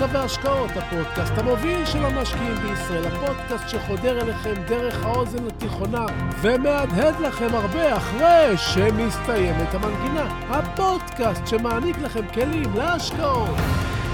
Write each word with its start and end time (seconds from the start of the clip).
בורסה 0.00 0.18
והשקעות, 0.18 0.70
הפודקאסט 0.76 1.32
המוביל 1.38 1.84
של 1.84 2.04
המשקיעים 2.04 2.54
בישראל, 2.54 3.06
הפודקאסט 3.06 3.68
שחודר 3.68 4.20
אליכם 4.20 4.54
דרך 4.68 5.04
האוזן 5.04 5.46
התיכונה 5.46 6.06
ומהדהד 6.40 7.20
לכם 7.20 7.54
הרבה 7.54 7.96
אחרי 7.96 8.56
שמסתיימת 8.56 9.74
המנגינה. 9.74 10.24
הפודקאסט 10.50 11.46
שמעניק 11.46 11.98
לכם 11.98 12.26
כלים 12.34 12.76
להשקעות, 12.76 13.56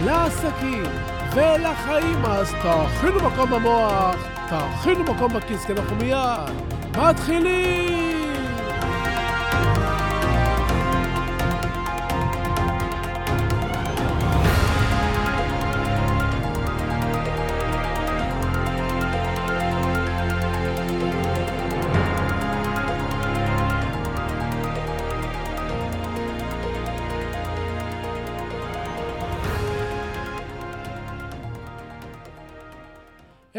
לעסקים 0.04 0.84
ולחיים. 1.34 2.24
אז 2.24 2.52
תאכינו 2.62 3.30
מקום 3.30 3.50
במוח, 3.50 4.16
תאכינו 4.48 5.04
מקום 5.04 5.32
בכיס, 5.32 5.64
כי 5.64 5.72
אנחנו 5.72 5.96
מיד 5.96 6.54
מתחילים! 6.98 8.15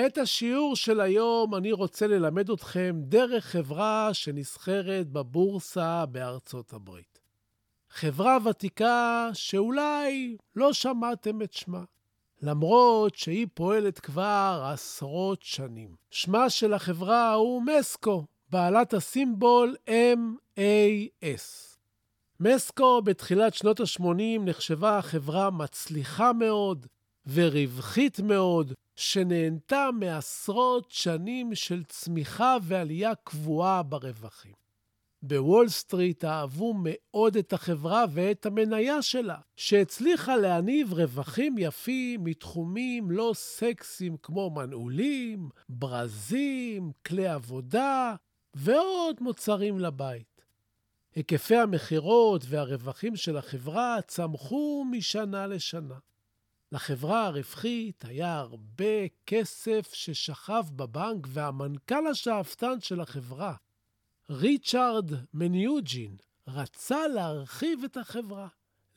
את 0.05 0.17
השיעור 0.17 0.75
של 0.75 0.99
היום 0.99 1.55
אני 1.55 1.71
רוצה 1.71 2.07
ללמד 2.07 2.49
אתכם 2.49 2.95
דרך 2.99 3.45
חברה 3.45 4.09
שנסחרת 4.13 5.07
בבורסה 5.07 6.05
בארצות 6.05 6.73
הברית. 6.73 7.19
חברה 7.89 8.37
ותיקה 8.45 9.29
שאולי 9.33 10.37
לא 10.55 10.73
שמעתם 10.73 11.41
את 11.41 11.53
שמה, 11.53 11.83
למרות 12.41 13.15
שהיא 13.15 13.47
פועלת 13.53 13.99
כבר 13.99 14.69
עשרות 14.73 15.41
שנים. 15.41 15.95
שמה 16.11 16.49
של 16.49 16.73
החברה 16.73 17.33
הוא 17.33 17.61
מסקו, 17.61 18.25
בעלת 18.49 18.93
הסימבול 18.93 19.75
MAS. 19.87 21.77
מסקו 22.39 23.01
בתחילת 23.01 23.53
שנות 23.53 23.79
ה-80 23.79 24.41
נחשבה 24.45 25.01
חברה 25.01 25.49
מצליחה 25.49 26.33
מאוד 26.33 26.85
ורווחית 27.27 28.19
מאוד, 28.19 28.73
שנהנתה 28.97 29.89
מעשרות 29.99 30.91
שנים 30.91 31.55
של 31.55 31.83
צמיחה 31.83 32.57
ועלייה 32.61 33.15
קבועה 33.15 33.83
ברווחים. 33.83 34.53
בוול 35.21 35.69
סטריט 35.69 36.25
אהבו 36.25 36.73
מאוד 36.77 37.37
את 37.37 37.53
החברה 37.53 38.05
ואת 38.11 38.45
המניה 38.45 39.01
שלה, 39.01 39.37
שהצליחה 39.55 40.35
להניב 40.35 40.93
רווחים 40.93 41.55
יפים 41.57 42.23
מתחומים 42.23 43.11
לא 43.11 43.31
סקסיים 43.35 44.17
כמו 44.23 44.49
מנעולים, 44.49 45.49
ברזים, 45.69 46.91
כלי 47.05 47.27
עבודה 47.27 48.15
ועוד 48.53 49.15
מוצרים 49.21 49.79
לבית. 49.79 50.41
היקפי 51.15 51.55
המכירות 51.55 52.41
והרווחים 52.47 53.15
של 53.15 53.37
החברה 53.37 53.97
צמחו 54.07 54.85
משנה 54.91 55.47
לשנה. 55.47 55.97
לחברה 56.71 57.25
הרווחית 57.25 58.05
היה 58.05 58.37
הרבה 58.37 59.07
כסף 59.25 59.93
ששכב 59.93 60.63
בבנק, 60.75 61.27
והמנכ"ל 61.29 62.07
השאפתן 62.07 62.79
של 62.79 63.01
החברה, 63.01 63.55
ריצ'רד 64.29 65.11
מניוג'ין, 65.33 66.15
רצה 66.47 67.07
להרחיב 67.07 67.83
את 67.83 67.97
החברה, 67.97 68.47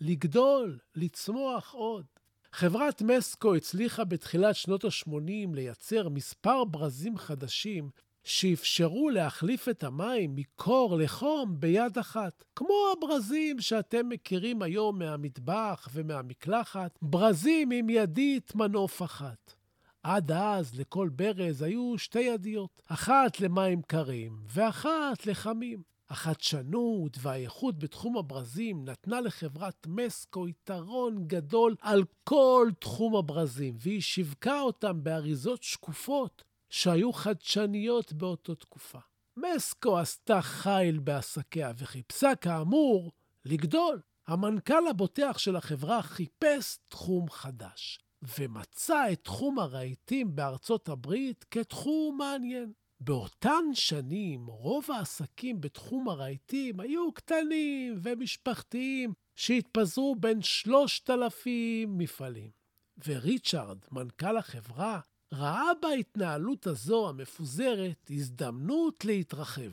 לגדול, 0.00 0.78
לצמוח 0.94 1.72
עוד. 1.72 2.06
חברת 2.52 3.02
מסקו 3.02 3.54
הצליחה 3.54 4.04
בתחילת 4.04 4.56
שנות 4.56 4.84
ה-80 4.84 5.54
לייצר 5.54 6.08
מספר 6.08 6.64
ברזים 6.64 7.18
חדשים 7.18 7.90
שאפשרו 8.24 9.10
להחליף 9.10 9.68
את 9.68 9.84
המים 9.84 10.36
מקור 10.36 10.96
לחום 10.96 11.60
ביד 11.60 11.98
אחת. 11.98 12.44
כמו 12.56 12.74
הברזים 12.96 13.60
שאתם 13.60 14.08
מכירים 14.08 14.62
היום 14.62 14.98
מהמטבח 14.98 15.88
ומהמקלחת, 15.92 16.98
ברזים 17.02 17.70
עם 17.70 17.90
ידית 17.90 18.54
מנוף 18.54 19.02
אחת. 19.02 19.54
עד 20.02 20.32
אז 20.32 20.78
לכל 20.78 21.08
ברז 21.08 21.62
היו 21.62 21.98
שתי 21.98 22.20
ידיות, 22.20 22.82
אחת 22.86 23.40
למים 23.40 23.82
קרים 23.82 24.38
ואחת 24.46 25.26
לחמים. 25.26 25.90
החדשנות 26.10 27.16
והאיכות 27.20 27.78
בתחום 27.78 28.16
הברזים 28.16 28.84
נתנה 28.84 29.20
לחברת 29.20 29.86
מסקו 29.86 30.48
יתרון 30.48 31.24
גדול 31.26 31.76
על 31.80 32.04
כל 32.24 32.70
תחום 32.78 33.16
הברזים, 33.16 33.76
והיא 33.80 34.00
שיווקה 34.00 34.60
אותם 34.60 35.04
באריזות 35.04 35.62
שקופות 35.62 36.44
שהיו 36.70 37.12
חדשניות 37.12 38.12
באותה 38.12 38.54
תקופה. 38.54 38.98
מסקו 39.36 39.98
עשתה 39.98 40.42
חיל 40.42 40.98
בעסקיה 40.98 41.72
וחיפשה 41.78 42.34
כאמור 42.34 43.12
לגדול. 43.44 44.00
המנכ"ל 44.26 44.86
הבוטח 44.90 45.38
של 45.38 45.56
החברה 45.56 46.02
חיפש 46.02 46.78
תחום 46.88 47.30
חדש, 47.30 47.98
ומצא 48.38 49.12
את 49.12 49.24
תחום 49.24 49.58
הרהיטים 49.58 50.36
בארצות 50.36 50.88
הברית 50.88 51.44
כתחום 51.50 52.18
מעניין. 52.18 52.72
באותן 53.00 53.64
שנים 53.74 54.46
רוב 54.46 54.90
העסקים 54.90 55.60
בתחום 55.60 56.08
הרהיטים 56.08 56.80
היו 56.80 57.12
קטנים 57.12 57.98
ומשפחתיים 58.02 59.12
שהתפזרו 59.36 60.16
בין 60.16 60.42
שלושת 60.42 61.10
אלפים 61.10 61.98
מפעלים. 61.98 62.50
וריצ'רד, 63.06 63.78
מנכ"ל 63.92 64.36
החברה, 64.36 65.00
ראה 65.32 65.70
בהתנהלות 65.82 66.66
הזו 66.66 67.08
המפוזרת 67.08 68.10
הזדמנות 68.10 69.04
להתרחב. 69.04 69.70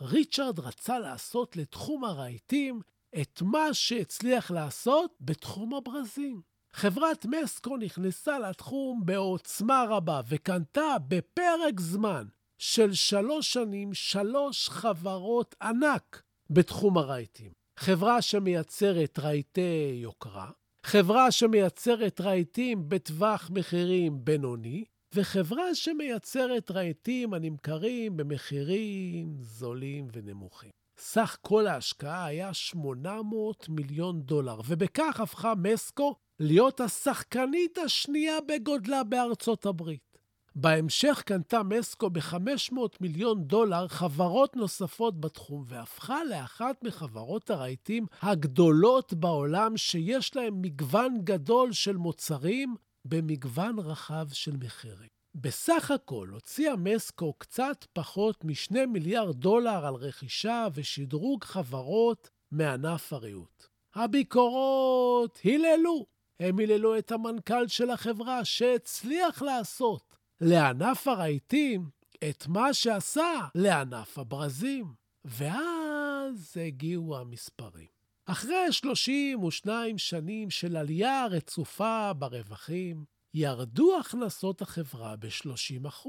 ריצ'רד 0.00 0.60
רצה 0.60 0.98
לעשות 0.98 1.56
לתחום 1.56 2.04
הרהיטים 2.04 2.80
את 3.20 3.42
מה 3.42 3.74
שהצליח 3.74 4.50
לעשות 4.50 5.14
בתחום 5.20 5.74
הברזים. 5.74 6.40
חברת 6.72 7.26
מסקו 7.26 7.76
נכנסה 7.76 8.38
לתחום 8.38 9.02
בעוצמה 9.04 9.84
רבה 9.88 10.20
וקנתה 10.28 10.96
בפרק 11.08 11.80
זמן 11.80 12.26
של 12.58 12.92
שלוש 12.92 13.52
שנים 13.52 13.94
שלוש 13.94 14.68
חברות 14.68 15.54
ענק 15.62 16.22
בתחום 16.50 16.98
הרהיטים. 16.98 17.52
חברה 17.78 18.22
שמייצרת 18.22 19.18
רהיטי 19.18 19.98
יוקרה, 20.02 20.50
חברה 20.86 21.30
שמייצרת 21.30 22.20
רהיטים 22.20 22.88
בטווח 22.88 23.50
מחירים 23.54 24.24
בינוני, 24.24 24.84
וחברה 25.14 25.74
שמייצרת 25.74 26.70
רהיטים 26.70 27.34
הנמכרים 27.34 28.16
במחירים 28.16 29.36
זולים 29.40 30.08
ונמוכים. 30.12 30.70
סך 30.98 31.36
כל 31.40 31.66
ההשקעה 31.66 32.24
היה 32.24 32.54
800 32.54 33.68
מיליון 33.68 34.22
דולר, 34.22 34.60
ובכך 34.68 35.20
הפכה 35.20 35.52
מסקו 35.54 36.14
להיות 36.40 36.80
השחקנית 36.80 37.78
השנייה 37.78 38.38
בגודלה 38.48 39.04
בארצות 39.04 39.66
הברית. 39.66 40.18
בהמשך 40.54 41.22
קנתה 41.26 41.62
מסקו 41.62 42.10
ב-500 42.10 42.78
מיליון 43.00 43.44
דולר 43.44 43.88
חברות 43.88 44.56
נוספות 44.56 45.20
בתחום, 45.20 45.64
והפכה 45.66 46.24
לאחת 46.24 46.84
מחברות 46.84 47.50
הרהיטים 47.50 48.06
הגדולות 48.22 49.14
בעולם, 49.14 49.76
שיש 49.76 50.36
להן 50.36 50.54
מגוון 50.54 51.18
גדול 51.24 51.72
של 51.72 51.96
מוצרים 51.96 52.74
במגוון 53.04 53.78
רחב 53.78 54.28
של 54.32 54.56
מחירים. 54.56 55.08
בסך 55.34 55.90
הכל 55.90 56.28
הוציאה 56.32 56.76
מסקו 56.76 57.32
קצת 57.32 57.84
פחות 57.92 58.44
מ-2 58.44 58.86
מיליארד 58.86 59.36
דולר 59.36 59.86
על 59.86 59.94
רכישה 59.94 60.66
ושדרוג 60.74 61.44
חברות 61.44 62.30
מענף 62.50 63.12
הריהוט. 63.12 63.66
הביקורות 63.94 65.38
היללו. 65.42 66.06
הם 66.40 66.58
היללו 66.58 66.98
את 66.98 67.12
המנכ"ל 67.12 67.68
של 67.68 67.90
החברה 67.90 68.44
שהצליח 68.44 69.42
לעשות 69.42 70.16
לענף 70.40 71.08
הרהיטים 71.08 71.90
את 72.28 72.46
מה 72.46 72.74
שעשה 72.74 73.32
לענף 73.54 74.18
הברזים. 74.18 74.94
ואז 75.24 76.56
הגיעו 76.66 77.18
המספרים. 77.18 77.99
אחרי 78.32 78.72
32 78.72 79.98
שנים 79.98 80.50
של 80.50 80.76
עלייה 80.76 81.26
רצופה 81.26 82.12
ברווחים, 82.12 83.04
ירדו 83.34 83.98
הכנסות 84.00 84.62
החברה 84.62 85.16
ב-30%. 85.16 86.08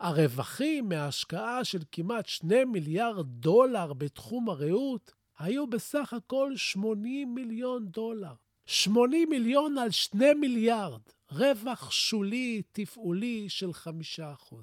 הרווחים 0.00 0.88
מההשקעה 0.88 1.64
של 1.64 1.78
כמעט 1.92 2.26
2 2.26 2.72
מיליארד 2.72 3.26
דולר 3.26 3.92
בתחום 3.92 4.48
הריהוט 4.48 5.10
היו 5.38 5.66
בסך 5.66 6.12
הכל 6.12 6.56
80 6.56 7.34
מיליון 7.34 7.86
דולר. 7.86 8.34
80 8.66 9.28
מיליון 9.28 9.78
על 9.78 9.90
2 9.90 10.40
מיליארד, 10.40 11.02
רווח 11.30 11.90
שולי 11.90 12.62
תפעולי 12.72 13.48
של 13.48 13.70
5%. 13.70 14.54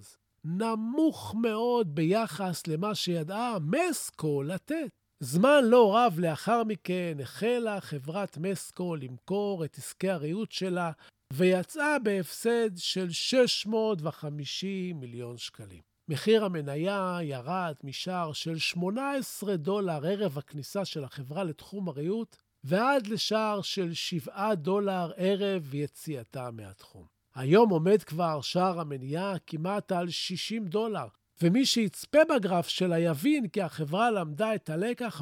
נמוך 0.44 1.36
מאוד 1.42 1.96
ביחס 1.96 2.68
למה 2.68 2.96
שידעה 2.96 3.58
מסקו 3.60 4.44
לתת. 4.44 5.05
זמן 5.20 5.64
לא 5.64 5.96
רב 5.98 6.20
לאחר 6.20 6.64
מכן 6.64 7.18
החלה 7.24 7.82
חברת 7.82 8.38
מסקו 8.38 8.96
למכור 8.96 9.66
את 9.66 9.78
עסקי 9.78 10.10
הריהוט 10.10 10.52
שלה 10.52 10.92
ויצאה 11.34 12.00
בהפסד 12.00 12.78
של 12.78 13.12
650 13.12 15.00
מיליון 15.00 15.38
שקלים. 15.38 15.82
מחיר 16.10 16.46
המניה 16.46 17.18
ירד 17.22 17.76
משער 17.84 18.34
של 18.34 18.58
18 18.58 19.58
דולר 19.58 20.06
ערב 20.06 20.38
הכניסה 20.38 20.86
של 20.86 21.04
החברה 21.04 21.44
לתחום 21.44 21.90
הריהוט, 21.90 22.36
ועד 22.64 23.08
לשער 23.08 23.62
של 23.62 23.94
7 23.94 24.56
דולר 24.56 25.12
ערב 25.16 25.74
יציאתה 25.74 26.52
מהתחום. 26.52 27.06
היום 27.36 27.70
עומד 27.70 28.04
כבר 28.04 28.42
שער 28.42 28.80
המניה 28.80 29.34
כמעט 29.48 29.92
על 29.92 30.10
60 30.10 30.66
דולר, 30.66 31.08
ומי 31.42 31.66
שיצפה 31.66 32.18
בגרף 32.36 32.68
שלה 32.68 33.00
יבין 33.00 33.48
כי 33.48 33.62
החברה 33.62 34.12
למדה 34.12 34.56
את 34.56 34.70
הלקח 34.70 35.22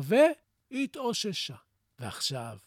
והתאוששה. 0.72 1.56
ועכשיו, 2.00 2.58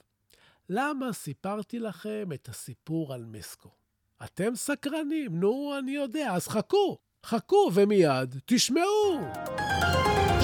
למה 0.69 1.13
סיפרתי 1.13 1.79
לכם 1.79 2.29
את 2.35 2.49
הסיפור 2.49 3.15
על 3.15 3.25
מסקו? 3.25 3.71
אתם 4.25 4.55
סקרנים, 4.55 5.41
נו, 5.41 5.75
אני 5.79 5.91
יודע, 5.91 6.33
אז 6.33 6.49
חכו, 6.49 6.99
חכו 7.27 7.71
ומיד 7.75 8.35
תשמעו. 8.47 9.21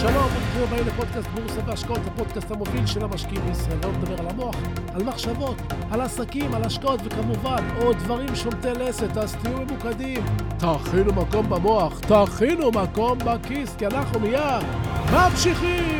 שלום, 0.00 0.41
ברוכים 0.52 0.72
הבאים 0.72 0.88
לפודקאסט 0.88 1.28
בורסה 1.28 1.60
והשקעות, 1.66 2.00
הפודקאסט 2.06 2.50
המוביל 2.50 2.86
של 2.86 3.04
המשקיעים 3.04 3.46
בישראל. 3.46 3.78
לא 3.82 3.92
נדבר 3.92 4.20
על 4.20 4.28
המוח, 4.28 4.54
על 4.94 5.04
מחשבות, 5.04 5.56
על 5.90 6.00
עסקים, 6.00 6.54
על 6.54 6.62
השקעות, 6.62 7.00
וכמובן, 7.04 7.64
עוד 7.80 7.96
דברים 7.96 8.36
שומטי 8.36 8.72
לסת, 8.72 9.16
אז 9.16 9.36
תהיו 9.36 9.58
ממוקדים. 9.58 10.24
תכינו 10.58 11.12
מקום 11.12 11.50
במוח, 11.50 12.00
תכינו 12.00 12.70
מקום 12.70 13.18
בכיס, 13.18 13.76
כי 13.76 13.86
אנחנו 13.86 14.20
מיד 14.20 14.64
ממשיכים! 15.12 15.91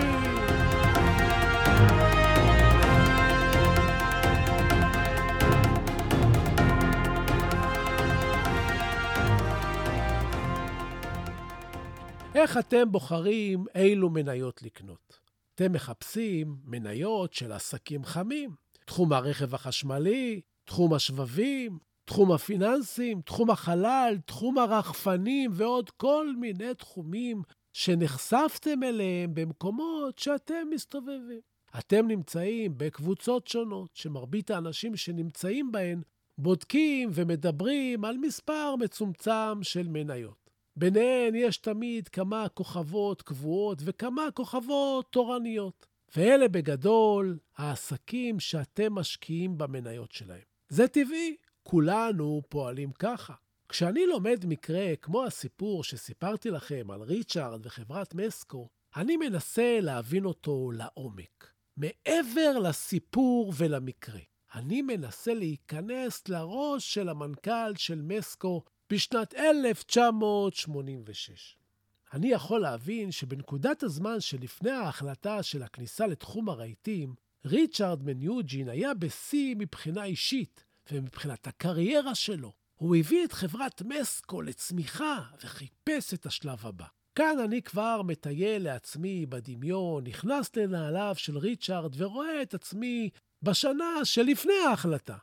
איך 12.43 12.59
אתם 12.59 12.93
בוחרים 12.93 13.65
אילו 13.75 14.11
מניות 14.11 14.63
לקנות? 14.63 15.19
אתם 15.55 15.73
מחפשים 15.73 16.57
מניות 16.65 17.33
של 17.33 17.53
עסקים 17.53 18.05
חמים, 18.05 18.51
תחום 18.87 19.13
הרכב 19.13 19.55
החשמלי, 19.55 20.41
תחום 20.65 20.95
השבבים, 20.95 21.79
תחום 22.05 22.33
הפיננסים, 22.33 23.21
תחום 23.21 23.51
החלל, 23.51 24.17
תחום 24.27 24.59
הרחפנים 24.59 25.51
ועוד 25.55 25.91
כל 25.91 26.33
מיני 26.39 26.75
תחומים 26.75 27.43
שנחשפתם 27.73 28.83
אליהם 28.83 29.35
במקומות 29.35 30.19
שאתם 30.19 30.67
מסתובבים. 30.71 31.41
אתם 31.79 32.07
נמצאים 32.07 32.75
בקבוצות 32.77 33.47
שונות, 33.47 33.91
שמרבית 33.95 34.51
האנשים 34.51 34.97
שנמצאים 34.97 35.73
בהן 35.73 36.03
בודקים 36.39 37.11
ומדברים 37.13 38.05
על 38.05 38.17
מספר 38.17 38.75
מצומצם 38.77 39.63
של 39.63 39.89
מניות. 39.89 40.42
ביניהן 40.77 41.35
יש 41.35 41.57
תמיד 41.57 42.09
כמה 42.09 42.49
כוכבות 42.49 43.23
קבועות 43.23 43.79
וכמה 43.85 44.23
כוכבות 44.35 45.13
תורניות. 45.13 45.87
ואלה 46.17 46.49
בגדול 46.49 47.39
העסקים 47.57 48.41
שאתם 48.41 48.93
משקיעים 48.95 49.59
במניות 49.59 50.13
שלהם. 50.13 50.43
זה 50.69 50.89
טבעי, 50.89 51.37
כולנו 51.63 52.43
פועלים 52.49 52.93
ככה. 52.93 53.35
כשאני 53.69 54.07
לומד 54.07 54.45
מקרה 54.47 54.97
כמו 55.03 55.25
הסיפור 55.25 55.85
שסיפרתי 55.85 56.51
לכם 56.51 56.91
על 56.91 57.03
ריצ'ארד 57.03 57.67
וחברת 57.67 58.15
מסקו, 58.15 58.69
אני 58.97 59.17
מנסה 59.17 59.79
להבין 59.81 60.25
אותו 60.25 60.71
לעומק. 60.71 61.53
מעבר 61.77 62.59
לסיפור 62.59 63.53
ולמקרה. 63.57 64.21
אני 64.55 64.83
מנסה 64.83 65.35
להיכנס 65.35 66.29
לראש 66.29 66.95
של 66.95 67.09
המנכ"ל 67.09 67.77
של 67.77 68.03
מסקו 68.03 68.65
בשנת 68.93 69.35
1986. 69.35 71.57
אני 72.13 72.29
יכול 72.29 72.61
להבין 72.61 73.13
שבנקודת 73.13 73.83
הזמן 73.83 74.21
שלפני 74.21 74.71
ההחלטה 74.71 75.43
של 75.43 75.63
הכניסה 75.63 76.07
לתחום 76.07 76.49
הרהיטים, 76.49 77.15
ריצ'רד 77.47 78.03
מניוג'ין 78.03 78.69
היה 78.69 78.95
בשיא 78.95 79.55
מבחינה 79.59 80.05
אישית 80.05 80.65
ומבחינת 80.91 81.47
הקריירה 81.47 82.15
שלו. 82.15 82.53
הוא 82.75 82.97
הביא 82.97 83.25
את 83.25 83.33
חברת 83.33 83.83
מסקו 83.83 84.43
לצמיחה 84.43 85.21
וחיפש 85.43 86.15
את 86.15 86.27
השלב 86.27 86.67
הבא. 86.67 86.87
כאן 87.15 87.39
אני 87.45 87.63
כבר 87.63 88.03
מטייל 88.03 88.63
לעצמי 88.63 89.27
בדמיון, 89.27 90.07
נכנס 90.07 90.57
לנעליו 90.57 91.15
של 91.19 91.39
ריצ'רד 91.39 92.01
ורואה 92.01 92.43
את 92.43 92.55
עצמי 92.55 93.11
בשנה 93.43 94.05
שלפני 94.05 94.55
ההחלטה. 94.69 95.17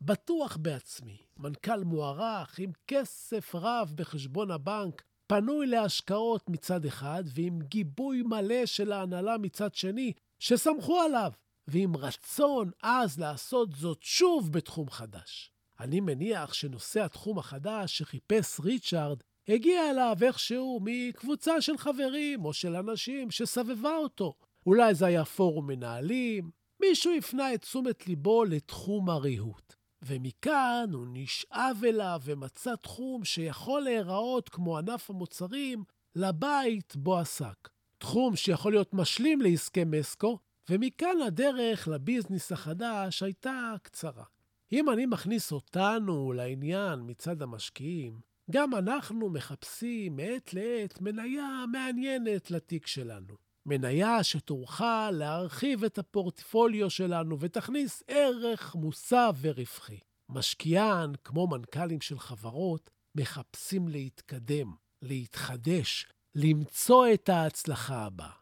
בטוח 0.00 0.56
בעצמי, 0.56 1.23
מנכ"ל 1.38 1.84
מוערך 1.84 2.58
עם 2.58 2.70
כסף 2.88 3.54
רב 3.54 3.92
בחשבון 3.94 4.50
הבנק, 4.50 5.02
פנוי 5.26 5.66
להשקעות 5.66 6.50
מצד 6.50 6.84
אחד, 6.84 7.24
ועם 7.26 7.58
גיבוי 7.62 8.22
מלא 8.22 8.66
של 8.66 8.92
ההנהלה 8.92 9.38
מצד 9.38 9.74
שני, 9.74 10.12
שסמכו 10.38 11.00
עליו, 11.00 11.32
ועם 11.68 11.96
רצון 11.96 12.70
עז 12.82 13.18
לעשות 13.18 13.72
זאת 13.72 13.98
שוב 14.02 14.52
בתחום 14.52 14.90
חדש. 14.90 15.50
אני 15.80 16.00
מניח 16.00 16.52
שנושא 16.52 17.04
התחום 17.04 17.38
החדש 17.38 17.98
שחיפש 17.98 18.60
ריצ'ארד 18.60 19.22
הגיע 19.48 19.90
אליו 19.90 20.16
איכשהו 20.22 20.80
מקבוצה 20.82 21.60
של 21.60 21.78
חברים 21.78 22.44
או 22.44 22.52
של 22.52 22.76
אנשים 22.76 23.30
שסבבה 23.30 23.96
אותו. 23.96 24.34
אולי 24.66 24.94
זה 24.94 25.06
היה 25.06 25.24
פורום 25.24 25.66
מנהלים, 25.66 26.50
מישהו 26.80 27.12
הפנה 27.18 27.54
את 27.54 27.62
תשומת 27.62 28.06
ליבו 28.06 28.44
לתחום 28.44 29.10
הריהוט. 29.10 29.73
ומכאן 30.06 30.90
הוא 30.92 31.06
נשאב 31.12 31.76
אליו 31.84 32.20
ומצא 32.24 32.74
תחום 32.76 33.24
שיכול 33.24 33.82
להיראות 33.82 34.48
כמו 34.48 34.78
ענף 34.78 35.10
המוצרים 35.10 35.84
לבית 36.14 36.96
בו 36.96 37.18
עסק. 37.18 37.68
תחום 37.98 38.36
שיכול 38.36 38.72
להיות 38.72 38.94
משלים 38.94 39.42
לעסקי 39.42 39.84
מסקו, 39.84 40.38
ומכאן 40.70 41.16
הדרך 41.26 41.88
לביזנס 41.88 42.52
החדש 42.52 43.22
הייתה 43.22 43.74
קצרה. 43.82 44.24
אם 44.72 44.90
אני 44.90 45.06
מכניס 45.06 45.52
אותנו 45.52 46.32
לעניין 46.32 47.00
מצד 47.06 47.42
המשקיעים, 47.42 48.20
גם 48.50 48.74
אנחנו 48.74 49.30
מחפשים 49.30 50.16
מעת 50.16 50.54
לעת 50.54 51.00
מניה 51.00 51.64
מעניינת 51.72 52.50
לתיק 52.50 52.86
שלנו. 52.86 53.43
מניה 53.66 54.22
שתוכל 54.24 55.10
להרחיב 55.10 55.84
את 55.84 55.98
הפורטפוליו 55.98 56.90
שלנו 56.90 57.40
ותכניס 57.40 58.02
ערך 58.08 58.74
מוסף 58.74 59.36
ורווחי. 59.40 59.98
משקיען, 60.28 61.12
כמו 61.24 61.46
מנכ"לים 61.46 62.00
של 62.00 62.18
חברות, 62.18 62.90
מחפשים 63.14 63.88
להתקדם, 63.88 64.74
להתחדש, 65.02 66.06
למצוא 66.34 67.06
את 67.14 67.28
ההצלחה 67.28 68.04
הבאה. 68.04 68.32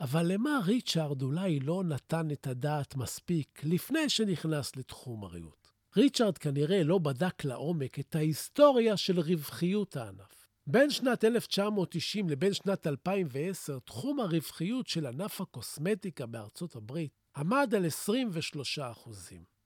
אבל 0.00 0.32
למה 0.32 0.58
ריצ'ארד 0.66 1.22
אולי 1.22 1.60
לא 1.60 1.84
נתן 1.84 2.30
את 2.30 2.46
הדעת 2.46 2.96
מספיק 2.96 3.60
לפני 3.64 4.08
שנכנס 4.08 4.76
לתחום 4.76 5.24
הריהוט? 5.24 5.68
ריצ'ארד 5.96 6.38
כנראה 6.38 6.82
לא 6.82 6.98
בדק 6.98 7.44
לעומק 7.44 7.98
את 7.98 8.14
ההיסטוריה 8.14 8.96
של 8.96 9.20
רווחיות 9.20 9.96
הענף. 9.96 10.39
בין 10.66 10.90
שנת 10.90 11.24
1990 11.24 12.28
לבין 12.28 12.52
שנת 12.52 12.86
2010, 12.86 13.78
תחום 13.78 14.20
הרווחיות 14.20 14.86
של 14.86 15.06
ענף 15.06 15.40
הקוסמטיקה 15.40 16.26
בארצות 16.26 16.76
הברית 16.76 17.12
עמד 17.36 17.74
על 17.76 17.86
23 17.86 18.78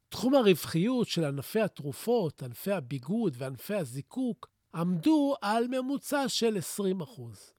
תחום 0.09 0.35
הרווחיות 0.35 1.09
של 1.09 1.25
ענפי 1.25 1.61
התרופות, 1.61 2.43
ענפי 2.43 2.73
הביגוד 2.73 3.35
וענפי 3.39 3.75
הזיקוק 3.75 4.49
עמדו 4.75 5.35
על 5.43 5.67
ממוצע 5.69 6.29
של 6.29 6.59
20 6.59 7.01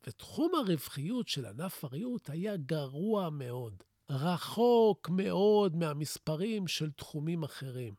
ותחום 0.08 0.52
הרווחיות 0.56 1.28
של 1.28 1.46
ענף 1.46 1.84
הריהוט 1.84 2.30
היה 2.30 2.58
גרוע 2.58 3.30
מאוד, 3.30 3.84
רחוק 4.10 5.10
מאוד 5.10 5.76
מהמספרים 5.76 6.68
של 6.68 6.92
תחומים 6.92 7.44
אחרים. 7.44 7.94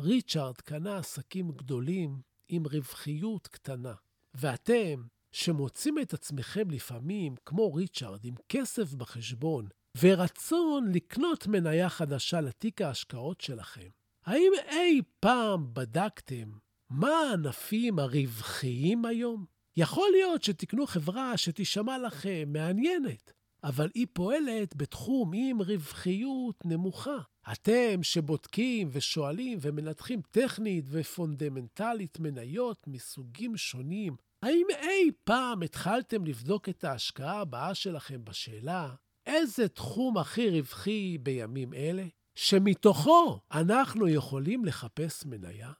ריצ'ארד 0.00 0.56
קנה 0.56 0.96
עסקים 0.96 1.50
גדולים 1.50 2.20
עם 2.48 2.66
רווחיות 2.66 3.46
קטנה. 3.46 3.94
ואתם, 4.34 5.02
שמוצאים 5.32 5.98
את 5.98 6.14
עצמכם 6.14 6.70
לפעמים, 6.70 7.34
כמו 7.44 7.74
ריצ'רד, 7.74 8.24
עם 8.24 8.34
כסף 8.48 8.94
בחשבון, 8.94 9.68
ורצון 10.02 10.92
לקנות 10.92 11.46
מניה 11.46 11.88
חדשה 11.88 12.40
לתיק 12.40 12.82
ההשקעות 12.82 13.40
שלכם, 13.40 13.88
האם 14.26 14.52
אי 14.70 15.02
פעם 15.20 15.74
בדקתם 15.74 16.50
מה 16.90 17.08
הענפים 17.08 17.98
הרווחיים 17.98 19.04
היום? 19.04 19.44
יכול 19.76 20.08
להיות 20.12 20.42
שתקנו 20.42 20.86
חברה 20.86 21.36
שתישמע 21.36 21.98
לכם 21.98 22.44
מעניינת, 22.46 23.32
אבל 23.64 23.90
היא 23.94 24.06
פועלת 24.12 24.76
בתחום 24.76 25.30
עם 25.34 25.62
רווחיות 25.62 26.64
נמוכה. 26.64 27.18
אתם 27.52 28.02
שבודקים 28.02 28.88
ושואלים 28.92 29.58
ומנתחים 29.60 30.20
טכנית 30.30 30.84
ופונדמנטלית 30.88 32.20
מניות 32.20 32.86
מסוגים 32.86 33.56
שונים, 33.56 34.16
האם 34.42 34.66
אי 34.82 35.10
פעם 35.24 35.62
התחלתם 35.62 36.26
לבדוק 36.26 36.68
את 36.68 36.84
ההשקעה 36.84 37.40
הבאה 37.40 37.74
שלכם 37.74 38.24
בשאלה 38.24 38.94
איזה 39.26 39.68
תחום 39.68 40.18
הכי 40.18 40.50
רווחי 40.50 41.18
בימים 41.18 41.74
אלה, 41.74 42.04
שמתוכו 42.34 43.40
אנחנו 43.52 44.08
יכולים 44.08 44.64
לחפש 44.64 45.26
מניה? 45.26 45.72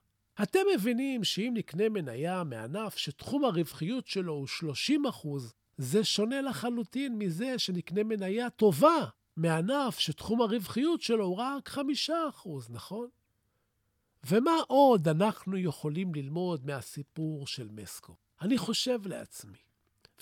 אתם 0.42 0.58
מבינים 0.74 1.24
שאם 1.24 1.52
נקנה 1.54 1.88
מניה 1.88 2.44
מענף 2.44 2.96
שתחום 2.96 3.44
הרווחיות 3.44 4.06
שלו 4.06 4.32
הוא 4.32 4.46
30 4.46 5.06
אחוז, 5.06 5.52
זה 5.76 6.04
שונה 6.04 6.40
לחלוטין 6.40 7.18
מזה 7.18 7.58
שנקנה 7.58 8.04
מניה 8.04 8.50
טובה 8.50 9.04
מענף 9.36 9.98
שתחום 9.98 10.40
הרווחיות 10.40 11.02
שלו 11.02 11.24
הוא 11.24 11.36
רק 11.36 11.68
5 11.68 12.10
אחוז, 12.28 12.70
נכון? 12.70 13.08
ומה 14.26 14.52
עוד 14.66 15.08
אנחנו 15.08 15.56
יכולים 15.56 16.14
ללמוד 16.14 16.66
מהסיפור 16.66 17.46
של 17.46 17.68
מסקו? 17.72 18.16
אני 18.40 18.58
חושב 18.58 19.06
לעצמי, 19.06 19.58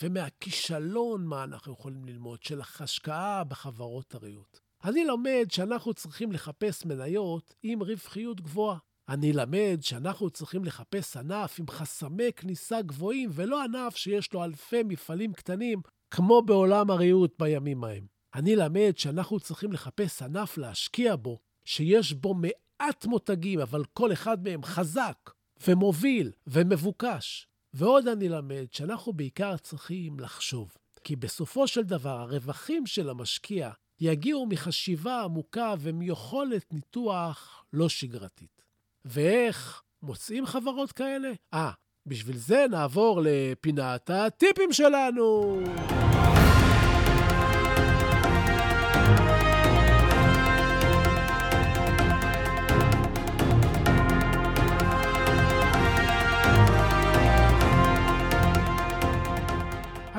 ומהכישלון 0.03 1.27
מה 1.27 1.45
אנחנו 1.45 1.73
יכולים 1.73 2.05
ללמוד, 2.05 2.43
של 2.43 2.61
השקעה 2.81 3.45
בחברות 3.45 4.15
הריהוט. 4.15 4.61
אני 4.85 5.05
לומד 5.05 5.47
שאנחנו 5.51 5.95
צריכים 5.95 6.33
לחפש 6.33 6.87
מניות 6.87 7.55
עם 7.63 7.83
רווחיות 7.83 8.41
גבוהה. 8.41 8.79
אני 9.09 9.33
למד 9.33 9.79
שאנחנו 9.81 10.31
צריכים 10.31 10.65
לחפש 10.65 11.17
ענף 11.17 11.61
עם 11.61 11.69
חסמי 11.69 12.33
כניסה 12.33 12.83
גבוהים, 12.83 13.31
ולא 13.33 13.65
ענף 13.65 13.97
שיש 13.97 14.33
לו 14.33 14.45
אלפי 14.45 14.83
מפעלים 14.83 15.33
קטנים, 15.33 15.81
כמו 16.11 16.43
בעולם 16.43 16.91
הריהוט 16.91 17.35
בימים 17.39 17.85
ההם. 17.85 18.12
אני 18.35 18.57
למד 18.57 18.93
שאנחנו 18.97 19.41
צריכים 19.41 19.73
לחפש 19.73 20.23
ענף 20.23 20.59
להשקיע 20.59 21.17
בו, 21.17 21.39
שיש 21.65 22.13
בו 22.13 22.35
מעט 22.35 23.07
מותגים, 23.07 23.61
אבל 23.61 23.85
כל 23.93 24.13
אחד 24.13 24.45
מהם 24.45 24.63
חזק 24.65 25.31
ומוביל 25.67 26.33
ומבוקש. 26.47 27.47
ועוד 27.75 28.09
אני 28.09 28.29
למד 28.29 28.67
שאנחנו 28.73 29.13
בעיקר 29.13 29.57
צריכים 29.57 30.21
לחשוב, 30.21 30.77
כי 31.05 31.17
בסופו 31.17 31.67
של 31.67 31.83
דבר 31.83 32.21
הרווחים 32.21 32.87
של 32.87 33.11
המשקיע 33.11 33.71
יגיעו 34.01 34.47
מחשיבה 34.47 35.23
עמוקה 35.23 35.75
ומיכולת 35.79 36.73
ניתוח 36.73 37.65
לא 37.73 37.89
שגרתית. 37.89 38.63
ואיך 39.05 39.83
מוצאים 40.03 40.47
חברות 40.47 40.93
כאלה? 40.93 41.33
אה, 41.55 41.71
בשביל 42.07 42.37
זה 42.37 42.65
נעבור 42.71 43.21
לפינת 43.25 44.11
הטיפים 44.11 44.73
שלנו. 44.73 45.61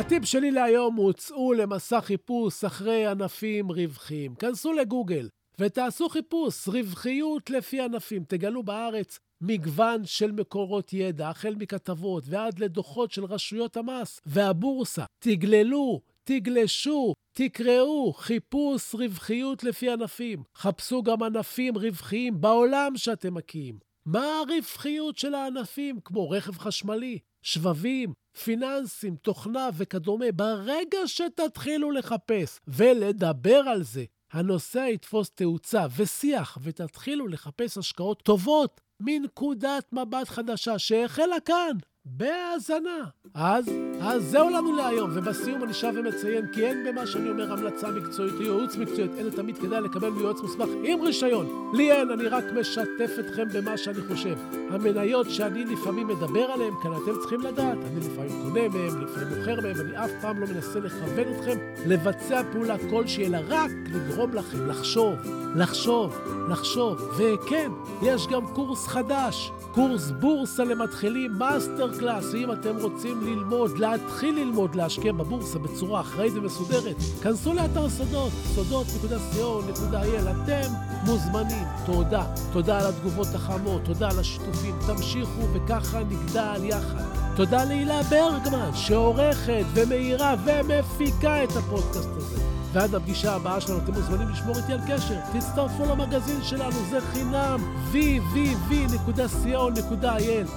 הטיפ 0.06 0.26
שלי 0.26 0.52
להיום 0.52 0.96
הוא 0.96 1.14
צאו 1.14 1.54
למסע 1.54 2.02
חיפוש 2.02 2.64
אחרי 2.64 3.06
ענפים 3.06 3.72
רווחיים. 3.72 4.36
כנסו 4.36 4.74
לגוגל 4.74 5.30
ותעשו 5.60 6.10
חיפוש 6.10 6.68
רווחיות 6.68 7.50
לפי 7.50 7.82
ענפים. 7.82 8.24
תגלו 8.28 8.64
בארץ 8.64 9.20
מגוון 9.42 10.06
של 10.06 10.32
מקורות 10.32 10.94
ידע, 10.94 11.30
החל 11.30 11.56
מכתבות 11.60 12.24
ועד 12.28 12.60
לדוחות 12.60 13.12
של 13.12 13.26
רשויות 13.26 13.78
המס 13.78 14.20
והבורסה. 14.26 15.06
תגללו, 15.20 16.02
תגלשו, 16.24 17.14
תקראו, 17.34 18.14
חיפוש 18.14 18.96
רווחיות 18.96 19.64
לפי 19.64 19.90
ענפים. 19.90 20.44
חפשו 20.56 21.04
גם 21.04 21.24
ענפים 21.24 21.78
רווחיים 21.78 22.42
בעולם 22.42 22.98
שאתם 22.98 23.34
מקיאים. 23.34 23.78
מה 24.06 24.40
הרווחיות 24.40 25.18
של 25.18 25.34
הענפים, 25.36 26.00
כמו 26.06 26.30
רכב 26.30 26.58
חשמלי, 26.58 27.20
שבבים, 27.42 28.14
פיננסים, 28.44 29.16
תוכנה 29.16 29.70
וכדומה, 29.78 30.32
ברגע 30.36 30.98
שתתחילו 31.06 31.92
לחפש 31.92 32.60
ולדבר 32.68 33.62
על 33.68 33.84
זה, 33.84 34.04
הנושא 34.32 34.88
יתפוס 34.94 35.30
תאוצה 35.30 35.86
ושיח, 35.96 36.58
ותתחילו 36.62 37.28
לחפש 37.28 37.78
השקעות 37.78 38.22
טובות 38.24 38.82
מנקודת 39.00 39.94
מבט 39.94 40.28
חדשה 40.28 40.80
שהחלה 40.80 41.40
כאן, 41.46 41.78
בהאזנה. 42.06 43.04
אז, 43.34 43.66
אז 44.02 44.24
זהו 44.24 44.50
לנו 44.50 44.76
להיום, 44.76 45.10
ובסיום 45.14 45.64
אני 45.64 45.74
שב 45.74 45.94
ומציין 45.96 46.46
כי 46.54 46.66
אין 46.66 46.86
במה 46.88 47.08
שאני 47.08 47.30
אומר 47.30 47.54
המלצה 47.54 47.92
מקצועית 47.92 48.34
או 48.34 48.42
ייעוץ 48.42 48.76
מקצועית, 48.76 49.12
אלא 49.18 49.30
תמיד 49.30 49.58
כדאי 49.58 49.82
לקבל 49.82 50.10
מיועץ 50.10 50.42
מוסמך 50.42 50.70
עם 50.84 51.02
רישיון. 51.02 51.72
לי 51.74 51.92
אין, 51.92 52.12
אני 52.12 52.28
רק 52.28 52.44
משתף 52.60 53.12
אתכם 53.20 53.48
במה 53.54 53.78
שאני 53.78 54.02
חושב. 54.08 54.38
המניות 54.70 55.30
שאני 55.30 55.66
לפעמים 55.66 56.08
מדבר 56.08 56.52
עליהן, 56.52 56.74
כאן 56.84 56.92
אתם 57.04 57.20
צריכים 57.20 57.42
לדעת, 57.42 57.78
אני 57.78 58.00
לפעמים 58.00 58.42
קונה 58.44 58.70
מהן, 58.70 59.02
לפעמים 59.02 59.38
מוכר 59.38 59.62
מהן, 59.62 59.80
אני 59.80 60.06
אף 60.06 60.12
פעם 60.22 60.40
לא 60.40 60.48
מנסה 60.48 60.80
לכוון 60.80 61.34
אתכם 61.36 61.58
לבצע 61.86 62.42
פעולה 62.52 62.76
כלשהי, 62.90 63.26
אלא 63.26 63.38
רק 63.50 63.72
לגרום 63.94 64.34
לכם 64.34 64.68
לחשוב, 64.68 65.16
לחשוב, 65.56 66.18
לחשוב. 66.50 67.12
וכן, 67.18 67.72
יש 68.02 68.28
גם 68.28 68.48
קורס 68.48 68.88
חדש, 68.88 69.52
קורס 69.72 70.12
בורסה 70.12 70.64
למתחילים, 70.64 71.32
master 71.32 71.93
class, 72.00 72.34
ואם 72.34 72.52
אתם 72.52 72.76
רוצים 72.82 73.22
ללמוד, 73.26 73.78
להתחיל 73.78 74.36
ללמוד 74.36 74.76
להשקיע 74.76 75.12
בבורסה 75.12 75.60
בצורה 75.60 76.02
אחראית 76.02 76.34
ומסודרת, 76.36 76.96
כנסו 77.24 77.54
לאתר 77.54 77.90
סודות, 77.90 78.32
סודות.co.il, 78.56 80.30
אתם 80.44 80.72
מוזמנים. 81.06 81.68
תודה. 81.86 82.26
תודה 82.54 82.80
על 82.80 82.86
התגובות 82.86 83.28
החמות, 83.36 83.82
תודה 83.86 84.10
על 84.10 84.20
השיתופים, 84.20 84.76
תמשיכו 84.88 85.42
וככה 85.54 86.00
נגדל 86.00 86.64
יחד. 86.64 87.04
תודה 87.36 87.66
להילה 87.66 88.04
ברגמן, 88.04 88.70
שעורכת 88.74 89.66
ומאירה 89.74 90.36
ומפיקה 90.46 91.44
את 91.44 91.50
הפודקאסט 91.50 92.10
הזה. 92.18 92.53
ועד 92.74 92.96
הפגישה 92.96 93.36
הבאה 93.36 93.62
שלנו 93.62 93.80
אתם 93.80 93.94
מוזמנים 93.94 94.30
לשמור 94.30 94.56
איתי 94.58 94.74
על 94.74 94.80
קשר. 94.88 95.16
תצטרפו 95.34 95.86
למגזין 95.86 96.44
שלנו, 96.44 96.76
זה 96.90 97.02
חינם, 97.02 97.60
www.co.il. 97.92 99.16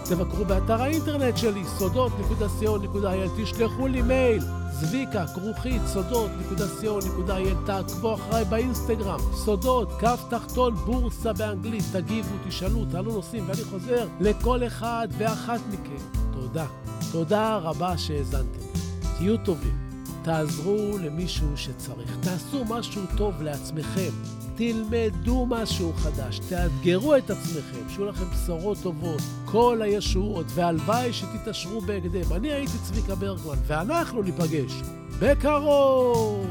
תבקרו 0.09 0.45
באתר 0.45 0.83
האינטרנט 0.83 1.37
שלי, 1.37 1.65
סודות.co.il. 1.79 3.43
תשלחו 3.43 3.87
לי 3.87 4.03
מייל. 4.03 4.43
זביקה, 4.73 5.27
כרוכית, 5.27 5.83
סודות.co.il, 5.87 7.67
תעקבו 7.67 8.15
אחריי 8.15 8.45
באינסטגרם, 8.45 9.21
סודות, 9.35 9.89
קו 10.01 10.17
תחתון, 10.31 10.75
בורסה 10.75 11.33
באנגלית, 11.33 11.85
תגיבו, 11.93 12.35
תשאלו, 12.49 12.85
תעלו 12.93 13.13
נושאים, 13.13 13.45
ואני 13.47 13.65
חוזר 13.65 14.09
לכל 14.21 14.67
אחד 14.67 15.09
ואחת 15.19 15.61
מכם. 15.69 16.19
תודה. 16.33 16.67
תודה 17.13 17.57
רבה 17.57 17.99
שהאזנתם. 17.99 18.61
תהיו 19.19 19.37
טובים. 19.37 19.86
תעזרו 20.27 20.99
למישהו 20.99 21.57
שצריך. 21.57 22.17
תעשו 22.23 22.65
משהו 22.65 23.03
טוב 23.17 23.43
לעצמכם. 23.43 24.11
תלמדו 24.57 25.47
משהו 25.47 25.93
חדש, 25.93 26.39
תאתגרו 26.39 27.17
את 27.17 27.31
עצמכם, 27.31 27.89
שיהיו 27.89 28.07
לכם 28.07 28.25
בשורות 28.25 28.79
טובות, 28.83 29.21
כל 29.45 29.81
הישועות, 29.83 30.47
והלוואי 30.55 31.13
שתתעשרו 31.13 31.81
בהקדם. 31.81 32.33
אני 32.37 32.53
הייתי 32.53 32.73
צביקה 32.83 33.15
ברגמן, 33.15 33.57
ואנחנו 33.67 34.23
ניפגש 34.23 34.73
בקרוב! 35.21 36.47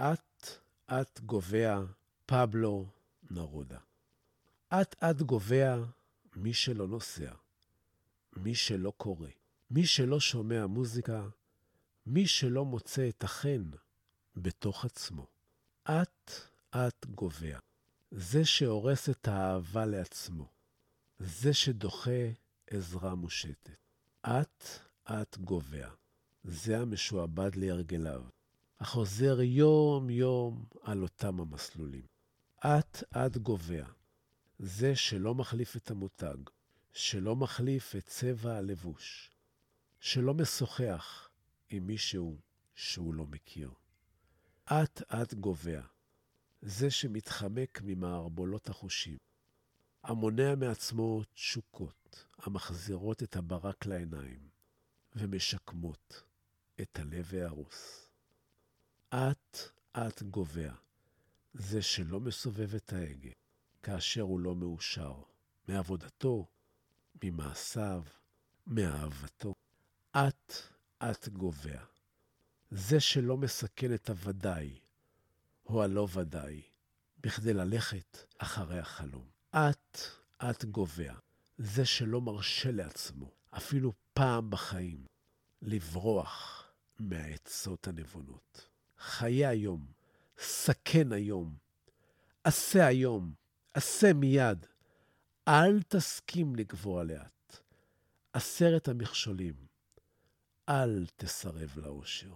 אט-אט 0.00 1.20
גובע 1.20 1.80
פבלו 2.26 2.86
נרודה. 3.30 3.78
אט-אט 4.72 5.22
גובע 5.22 5.76
מי 6.36 6.54
שלא 6.54 6.88
נוסע. 6.88 7.41
מי 8.36 8.54
שלא 8.54 8.92
קורא, 8.96 9.28
מי 9.70 9.86
שלא 9.86 10.20
שומע 10.20 10.66
מוזיקה, 10.66 11.28
מי 12.06 12.26
שלא 12.26 12.64
מוצא 12.64 13.08
את 13.08 13.24
החן 13.24 13.70
בתוך 14.36 14.84
עצמו. 14.84 15.26
אט-אט 15.84 17.06
גובע. 17.06 17.58
זה 18.10 18.44
שהורס 18.44 19.08
את 19.08 19.28
האהבה 19.28 19.86
לעצמו. 19.86 20.48
זה 21.18 21.54
שדוחה 21.54 22.30
עזרה 22.70 23.14
מושטת. 23.14 23.70
אט-אט 24.22 25.36
גובע. 25.36 25.88
זה 26.44 26.78
המשועבד 26.78 27.56
להרגליו, 27.56 28.22
החוזר 28.80 29.40
יום-יום 29.40 30.64
על 30.82 31.02
אותם 31.02 31.40
המסלולים. 31.40 32.06
אט-אט 32.58 33.36
גובע. 33.36 33.84
זה 34.58 34.96
שלא 34.96 35.34
מחליף 35.34 35.76
את 35.76 35.90
המותג, 35.90 36.36
שלא 36.92 37.36
מחליף 37.36 37.96
את 37.96 38.06
צבע 38.06 38.56
הלבוש, 38.56 39.30
שלא 40.00 40.34
משוחח 40.34 41.28
עם 41.70 41.86
מישהו 41.86 42.38
שהוא 42.74 43.14
לא 43.14 43.26
מכיר. 43.26 43.70
אט-אט 44.64 45.34
גובע, 45.34 45.82
זה 46.62 46.90
שמתחמק 46.90 47.80
ממערבולות 47.84 48.68
החושים, 48.68 49.18
המונע 50.02 50.54
מעצמו 50.54 51.22
תשוקות 51.34 52.26
המחזירות 52.38 53.22
את 53.22 53.36
הברק 53.36 53.86
לעיניים 53.86 54.48
ומשקמות 55.16 56.22
את 56.80 56.98
הלב 56.98 57.34
ההרוס. 57.34 58.08
אט-אט 59.10 60.22
גובע, 60.22 60.72
זה 61.54 61.82
שלא 61.82 62.20
מסובב 62.20 62.74
את 62.74 62.92
ההגה 62.92 63.30
כאשר 63.82 64.22
הוא 64.22 64.40
לא 64.40 64.54
מאושר 64.54 65.22
מעבודתו, 65.68 66.46
ממעשיו, 67.24 68.02
מאהבתו. 68.66 69.54
אט-אט 70.16 71.28
גובע. 71.28 71.80
זה 72.70 73.00
שלא 73.00 73.36
מסכן 73.36 73.94
את 73.94 74.10
הוודאי, 74.10 74.78
הוא 75.62 75.82
הלא 75.82 76.08
ודאי, 76.14 76.62
בכדי 77.20 77.54
ללכת 77.54 78.18
אחרי 78.38 78.78
החלום. 78.78 79.26
את, 79.50 79.98
את 80.50 80.64
גובע, 80.64 81.14
זה 81.58 81.84
שלא 81.84 82.20
מרשה 82.20 82.70
לעצמו, 82.70 83.30
אפילו 83.50 83.92
פעם 84.14 84.50
בחיים, 84.50 85.06
לברוח 85.62 86.64
מהעצות 86.98 87.88
הנבונות. 87.88 88.68
חיה 88.98 89.48
היום, 89.48 89.86
סכן 90.38 91.12
היום, 91.12 91.56
עשה 92.44 92.86
היום, 92.86 93.32
עשה 93.74 94.12
מיד. 94.12 94.66
אל 95.48 95.82
תסכים 95.82 96.56
לגבוה 96.56 97.04
לאט. 97.04 97.56
עשרת 98.32 98.88
המכשולים, 98.88 99.54
אל 100.68 101.06
תסרב 101.16 101.78
לאושר. 101.78 102.30